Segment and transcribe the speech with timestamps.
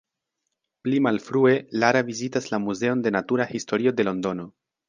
[0.87, 1.51] Pli malfrue,
[1.83, 4.53] Lara vizitas la muzeon de natura historio de Londono.